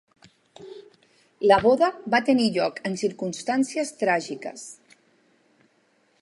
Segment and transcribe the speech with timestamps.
[1.51, 4.65] La boda va tenir lloc en circumstàncies tràgiques.